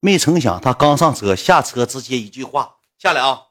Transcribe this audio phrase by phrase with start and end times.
[0.00, 3.42] 没成想他刚上车，下车直接一句话下来啊，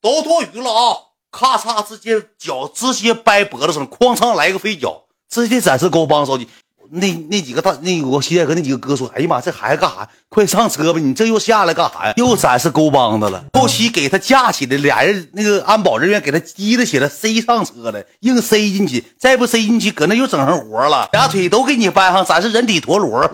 [0.00, 0.96] 都多余了啊！
[1.30, 6.48] 咔嚓，直接脚直接掰脖子上，哐嚓来个飞脚，直接展示高帮手机。
[6.92, 10.08] 那那几个大那我现在和那几个哥说，哎呀妈，这孩子干啥？
[10.28, 11.00] 快上车吧！
[11.00, 12.14] 你这又下来干啥呀？
[12.16, 13.44] 又展示勾帮子了。
[13.52, 23.32] 后期给他架起来，俩人那个安保人员给他提了起来，塞上车了，硬塞进去，再不塞进去，搁那又整上活了，俩腿都给你掰上，展示人体陀螺了。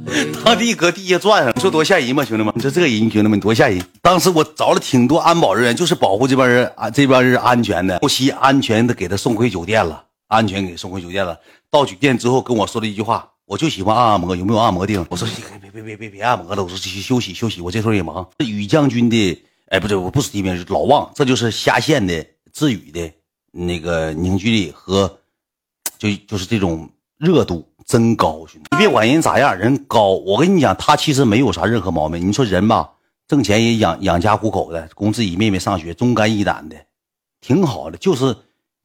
[0.44, 2.24] 当地搁地下转上，你说多吓人吗？
[2.24, 3.82] 兄弟们，你说这人，兄弟们多吓人！
[4.00, 7.98] 当时我找了挺多安保人员，就是保护这帮人啊，这帮人安全的。
[8.00, 11.38] 后期安全的给他送回酒店了，安全给送回酒店了。
[11.70, 15.06] 到酒店之后跟我说了一句话，我就喜欢按按摩，有没有按摩地方？
[15.10, 15.26] 我说
[15.60, 18.26] 别别别别别按摩了，我说去休息休息，我这时候也忙。
[18.38, 23.10] 宇将军的，哎，不对，我不是提名，是老旺，这就是虾线的志宇的
[23.50, 25.18] 那个凝聚力和，
[25.98, 30.10] 就就是这种热度真高，兄弟，你别管人咋样，人高。
[30.10, 32.26] 我跟你讲，他其实没有啥任何毛病。
[32.26, 32.90] 你说人吧，
[33.26, 36.76] 挣钱也养养家糊口的，供自己妹妹上学，忠肝义胆的，
[37.40, 38.36] 挺好的，就是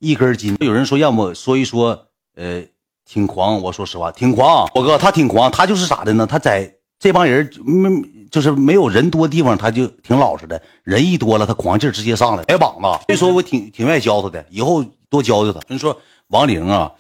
[0.03, 0.55] 一根筋。
[0.59, 2.63] 有人说要么说一说，呃。
[3.05, 4.65] 挺狂，我说实话，挺狂。
[4.73, 6.25] 我哥他挺狂，他就是咋的呢？
[6.25, 7.89] 他在这帮人没
[8.31, 10.59] 就是没有人多地方，他就挺老实的。
[10.83, 12.87] 人一多了，他狂劲直接上来，白膀子。
[13.07, 15.59] 所以说我挺挺愿意教他的，以后多教教他。
[15.67, 16.93] 人说王玲啊，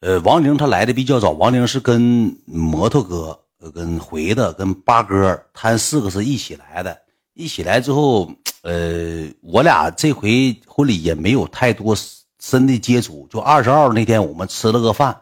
[0.00, 1.30] 呃，王玲他来的比较早。
[1.30, 3.40] 王玲是跟摩托哥、
[3.74, 6.94] 跟回的、跟八哥，他四个是一起来的。
[7.32, 8.30] 一起来之后，
[8.60, 11.96] 呃，我俩这回婚礼也没有太多
[12.40, 13.28] 深的接触。
[13.30, 15.20] 就二十二那天，我们吃了个饭。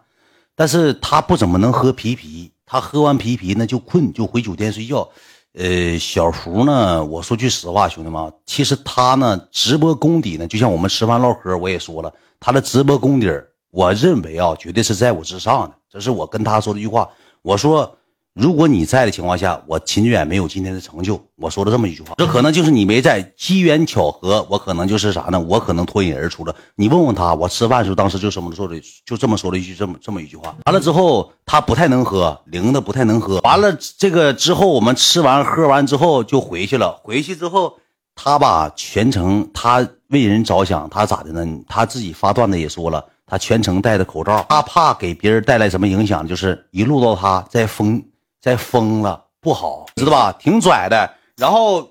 [0.54, 5.08] 但是他不怎么能喝啤啤，他喝完啤啤呢就困，就回酒店睡觉。
[5.52, 13.28] 呃，小福呢，我说句实话，兄弟们，其实他呢直播功底呢，就像我们吃饭唠嗑，我也说了，他的直播功底
[13.70, 15.74] 我认为啊，绝对是在我之上的。
[15.90, 17.08] 这是我跟他说的一句话，
[17.42, 17.97] 我说。
[18.38, 21.20] 如果你在的情况下，我秦远没有今天的成就。
[21.34, 25.40] 我说了这么一句话，这可能就是你没在，机缘巧合，我可能就是啥呢？
[25.40, 26.54] 我可能脱颖而出了。
[26.76, 30.54] 你问问他，我吃饭的时候当时就这么说的，就这么说了一句这么这么一句话。
[30.66, 33.40] 完了之后，他不太能喝，灵的不太能喝。
[33.40, 37.00] 完了这个之后，我们吃完喝完之后就回去了。
[37.02, 37.74] 回去之后，
[38.14, 41.44] 他吧全程他为人着想，他咋的呢？
[41.68, 48.00] 他自己发段子也说了，他全程戴着口罩，他怕给别人带来什么影响，就是一路到他在封。
[48.40, 50.32] 再疯了不好，知道吧？
[50.38, 51.14] 挺拽的。
[51.36, 51.90] 然后，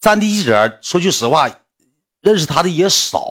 [0.00, 1.50] 战地记者说句实话，
[2.20, 3.24] 认识他的也少。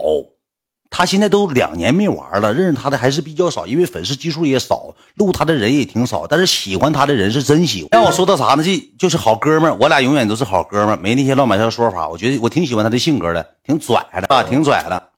[0.89, 6.27] 他现在都两年没玩了，认识他的还是比较少，因为粉丝基数也少，录他的人也挺少。
[6.27, 7.89] 但是喜欢他的人是真喜欢。
[7.91, 8.63] 让我说到啥呢？
[8.63, 12.09] 这就是好哥们儿，我俩永远都是好哥们儿，没那些乱七八糟说法。
[12.09, 15.09] 我觉得我挺喜欢他的性格的，挺拽的啊，挺拽的。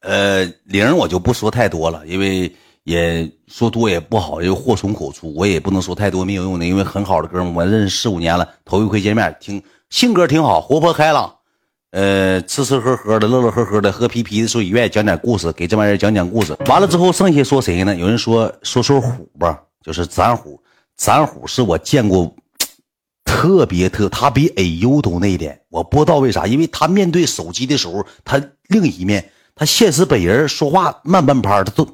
[0.00, 2.54] 呃，零我就不说太多了，因为。
[2.84, 11.32] 也说多也不好，又祸从口出，我也不能说太多没有用的，因为很好的哥们，我认识四五年了，头一回见面，挺性格挺好，活泼开朗，
[11.92, 16.56] 呃，吃吃喝喝的，乐乐呵呵的，喝啤啤的时候也愿意讲点故事，给这帮人讲讲故事。
[16.66, 17.94] 完了之后，剩下说谁呢？
[17.94, 20.60] 有人说说说虎吧，就是咱虎，
[20.96, 22.34] 咱虎是我见过
[23.24, 31.86] 特别特，他比 A U 都内敛，我不知道为啥，因为他面对手机的时候，他另一面，他现实本人说话慢半拍，他都。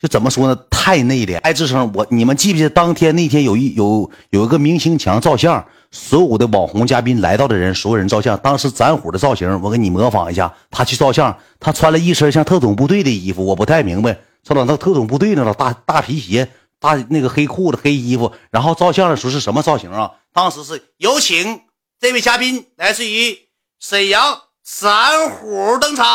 [0.00, 0.56] 就怎么说呢？
[0.70, 1.38] 太内敛。
[1.40, 8.38] 爱智生，我你们记不记得当天那天有一有有一个明星墙照相，所有的网红嘉宾来到的人，所有人照相。
[8.38, 10.54] 当时咱虎的造型，我给你模仿一下。
[10.70, 16.48] 他去照相，他穿了一身像特种部队的衣服，我不太明白，穿到那特种部队那种，大大皮鞋，
[16.78, 18.30] 大那个黑裤子、黑衣服。
[18.52, 20.12] 然后照相的时候是什么造型啊？
[20.32, 21.62] 当时是有请
[21.98, 23.36] 这位嘉宾，来自于
[23.80, 26.06] 沈阳三虎登场。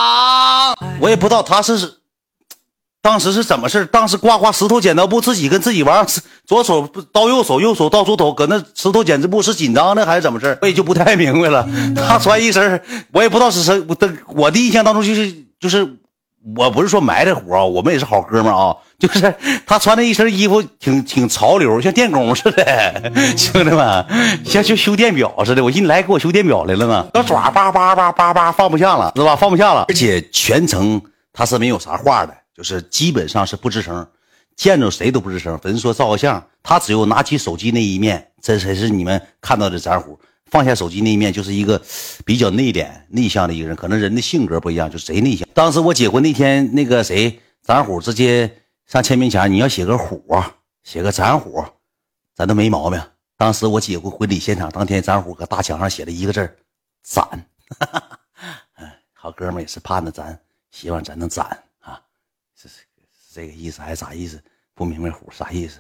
[1.01, 2.02] 我也不知道他是。
[3.03, 6.07] 当时是怎么事当时刮刮石头剪刀布，自己跟自己玩，
[6.47, 11.67] 左手刀右手，右手到猪头，搁那石头剪子布是紧张的还是怎么事我也就不太明白了。
[11.95, 12.81] 他穿一身，
[13.11, 13.77] 我也不知道是谁。
[13.89, 15.85] 我的我的印象当中就是就是，
[16.55, 18.73] 我不是说埋汰活啊，我们也是好哥们啊。
[18.97, 19.35] 就是
[19.65, 24.05] 他穿的一身衣服挺挺潮流，像电工似的， 兄弟们，
[24.45, 25.61] 像就修电表似的。
[25.61, 29.35] 我寻思来给我修电表来了呢，那爪叭叭叭叭叭放不下了，是吧？
[29.35, 31.01] 放不下了，而且全程
[31.33, 32.33] 他是没有啥话的。
[32.53, 34.07] 就是基本上是不吱声，
[34.55, 35.57] 见着谁都不吱声。
[35.59, 40.19] 粉丝说照个相，他只有拿起手机那一面，这才是你们看到的咱虎。
[40.45, 41.81] 放下手机那一面，就是一个
[42.23, 43.75] 比较内敛、内向的一个人。
[43.75, 45.47] 可能人的性格不一样，就贼内向。
[45.51, 50.23] 当时我结婚那天，那个谁，咱虎直接上签名墙，你要写个虎，
[50.83, 51.65] 写个咱虎，
[52.35, 53.01] 咱都没毛病。
[53.35, 56.55] 当时我结婚婚礼现场当天，咱虎搁大墙上写了一个字
[57.01, 57.27] 攒。
[58.77, 60.39] 嗯， 好哥们也是盼着咱，
[60.69, 61.57] 希望咱能攒。
[63.33, 64.39] 这个意思还是啥意思？
[64.75, 65.79] 不明白虎啥意思？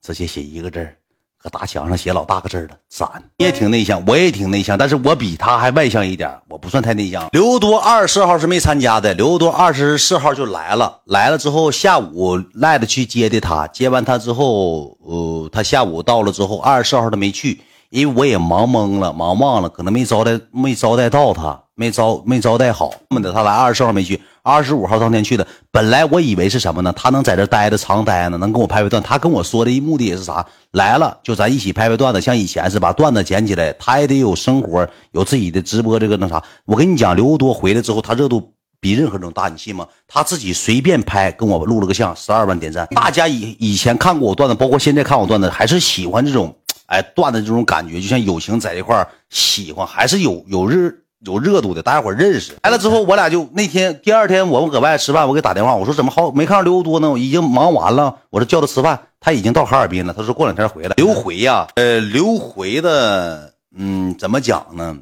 [0.00, 0.96] 直接写一个字儿
[1.36, 3.22] 搁大墙上写老大个字了，攒。
[3.36, 7.28] 你也挺内向，我也挺内向，但是我比他还外向一点，我不算太内向。
[7.32, 17.60] 刘多二十四号是没参加的，刘多二十四号就来了，来了之后下午赖子去接的他，接完他之后，呃，他下午到了之后，二十四号他没去。
[17.90, 22.92] 因为我也忙懵了，忙忘了，可能没招待，没招待到他，没招没招待好。
[23.10, 25.46] 么的，他来二十四号没去，二十五号当天去的。
[25.70, 26.92] 本来我以为是什么呢？
[26.96, 29.02] 他能在这待着长待呢，能跟我拍拍段。
[29.02, 30.46] 他跟我说的目的也是啥？
[30.70, 33.72] 来了就咱一起拍拍段子，像以前是把段子捡起来。
[33.74, 36.42] 他也得有生活，有自己的直播这个那啥。
[36.64, 39.86] 我跟你讲，刘多回来之后，他热度比任何人大，你信吗？
[40.06, 42.86] 他自己随便拍，跟我录了个像，十二万点赞。
[42.94, 46.54] 大家以以前看过我段子，包括现在看我段子，还是喜欢这种。
[46.86, 50.92] 哎，断的这种感觉，就像友情在一块喜欢还是有有热
[51.24, 57.10] 有热度的，大家伙认识来了之后，我俩就那天第二天我们搁外吃饭，我给打电话，我说怎么好没看着刘多呢？
[57.10, 60.94] 我已经忙完了，我说叫他吃饭，他已经到哈尔滨了，他说过两天回来。
[60.96, 64.98] 刘回呀，呃，刘回的，嗯，怎么讲呢？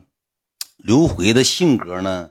[0.77, 2.31] 刘回的性格呢，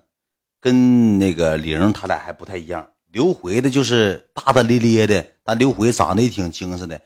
[0.59, 2.87] 跟那个玲他俩还不太一样。
[3.11, 6.99] 刘回的就是大大咧咧的，但刘回长得也挺精神的。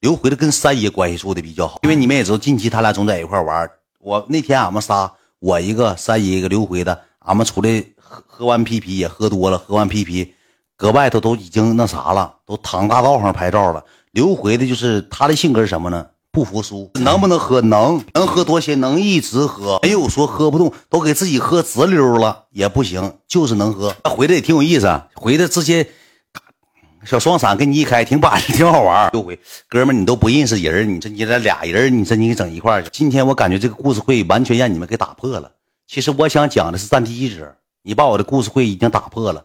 [0.00, 3.70] 刘回的跟三爷关系处的比较好，因为你们也知道，近期他俩总在一块玩。
[3.98, 10.34] 我那天俺们仨，我一个三姨一个刘回的，俺们出来喝喝完啤啤也喝多了，喝完啤啤，
[10.76, 13.82] 搁外头都已经那啥了，都躺大道上拍照了。
[14.12, 16.08] 刘回的就是他的性格是什么呢？
[16.30, 17.62] 不服输， 能不能喝？
[17.62, 23.96] 能，能喝多些，能一直喝，没有说喝不动，都给自己喝直溜了也不行，就是能喝。
[24.04, 25.88] 回来也挺有意思，回来直接。
[27.04, 29.10] 小双闪跟你一开挺板，挺好玩。
[29.14, 29.38] 又回
[29.68, 32.90] 哥们，你都不认识人，你这你这俩人，你这你给整一块儿去。
[32.92, 35.50] 今天我感觉这个故事会完全让你们给打破了。
[35.86, 39.44] 其实我想讲的是战地记者，你把我的故事会已经打破了。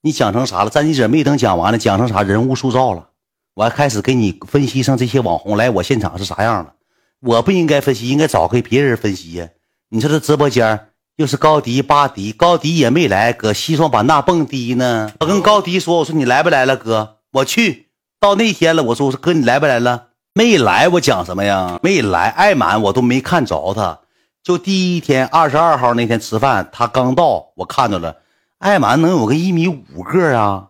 [0.00, 0.70] 你讲成啥了？
[0.70, 3.08] 战地记者没等讲完呢，讲成啥人物塑造了？
[3.54, 6.74] 我还开始给你分析上这些网红来我现场是啥样了。
[7.20, 9.48] 我不应该分析，应该找个别人分析呀。
[9.88, 10.88] 你说这直播间。
[11.16, 15.10] 又是高迪、巴迪，高迪也没来，搁西双版纳蹦迪呢。
[15.20, 17.16] 我跟高迪说：“我说你来不来了，哥？
[17.32, 17.86] 我去
[18.20, 18.82] 到那天了。
[18.82, 20.08] 我说我说哥，你来不来了？
[20.34, 20.88] 没来。
[20.88, 21.80] 我讲什么呀？
[21.82, 22.28] 没来。
[22.28, 24.00] 艾满我都没看着他，
[24.42, 28.16] 就第一天二十二号那天吃饭，他刚到，我看到了。
[28.58, 30.66] 艾满能有个一米五个啊，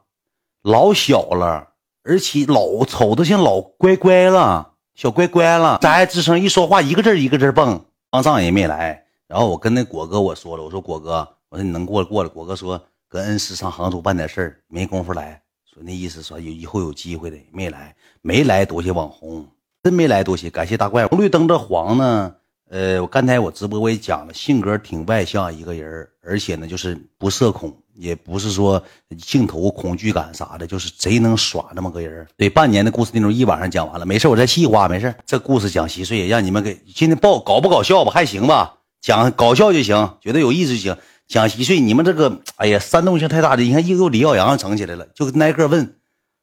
[0.63, 1.71] 老小了，
[2.05, 5.81] 而且老瞅着像老乖乖了，小乖乖了。
[5.83, 7.85] 咱爱吱声一说话，一个字一个字蹦。
[8.13, 12.29] 方丈也没来。”然后我跟那果哥我说了，我说果哥，我说你能过来过来。
[12.29, 15.43] 果哥说跟恩师上杭州办点事儿，没工夫来。
[15.65, 19.47] 说那意思说有以后有机会的，没来，没来多谢网红，
[19.83, 21.07] 真没来多谢，感谢大怪。
[21.07, 22.35] 红绿灯这黄呢？
[22.71, 28.83] 呃，我刚才我直播我也讲了，性格挺外向一个人，而且呢就是不社恐，也不是说
[29.19, 32.27] 镜头恐惧感啥的，就是贼能耍那么个人。
[32.37, 38.11] 对，半年的故事内容一晚上讲完了，没事我再细化，没事这故事讲稀碎，让你们给今天报搞不搞笑吧？
[38.11, 38.79] 还行吧。
[39.01, 40.97] 讲搞笑就行，觉得有意思就行。
[41.29, 43.63] 讲稀碎，你们这个，哎呀，煽动性太大的。
[43.65, 45.97] 你看，又又李耀阳整起来了，就挨个问。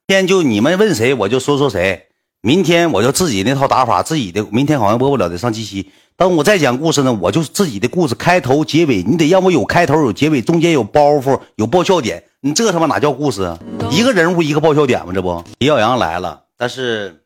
[0.07, 2.07] 天就你们问谁，我就说说谁。
[2.41, 4.45] 明天我就自己那套打法，自己的。
[4.51, 5.89] 明天好像播不了的，上七夕。
[6.17, 12.21] 等我再讲故事呢，我就自己的故事，开头结尾，你得让我有开头有结尾，中间有包袱有爆笑点。
[12.41, 13.57] 你这他妈哪叫故事啊？
[13.89, 15.13] 一个人物一个爆笑点吗？
[15.15, 17.22] 这不，李耀阳来了，但是。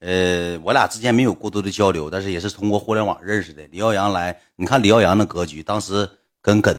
[0.00, 3.62] 呃，我俩之间没有过多的交流，但是也是通过互联网认识的。
[3.70, 6.08] 李耀阳来，你看李耀阳的格局，当时
[6.42, 6.68] 跟耿